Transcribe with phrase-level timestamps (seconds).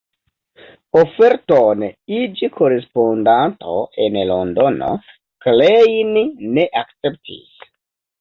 [0.99, 1.83] Oferton
[2.19, 4.87] iĝi korespondanto en Londono
[5.45, 6.17] Klein
[6.57, 7.69] ne akceptis.